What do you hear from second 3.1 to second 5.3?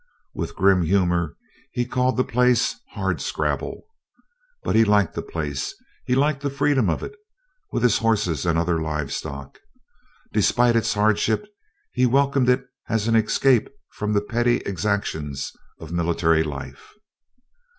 scrabble." But he liked the